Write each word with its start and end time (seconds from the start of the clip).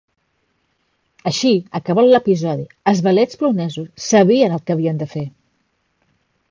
Així, 1.31 1.51
acabat 1.81 2.09
l'episodi, 2.13 2.65
els 2.93 3.05
vailets 3.09 3.41
polonesos 3.43 4.09
sabien 4.09 4.57
el 4.59 4.67
que 4.67 4.79
havien 4.79 5.05
de 5.05 5.11
fer! 5.15 5.27